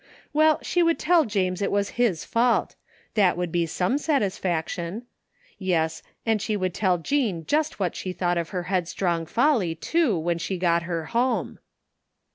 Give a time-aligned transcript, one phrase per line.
[0.33, 2.73] Well, she would tell James it was his fault;
[3.13, 5.05] that would be some satisfaction.
[5.59, 10.17] Yes, and she would tell Jean just what she thought of her headstrong folly, too,
[10.17, 11.59] when she got her home.